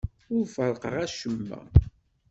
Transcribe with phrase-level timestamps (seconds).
[0.35, 1.59] Ur ferrqeɣ acemma.